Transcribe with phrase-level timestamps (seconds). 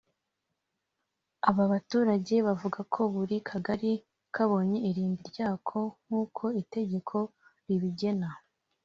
[1.49, 3.91] Aba baturage bavuga ko buri kagari
[4.33, 7.17] kabonye irimbi ryako nk’uko itegeko
[7.67, 8.29] ribigena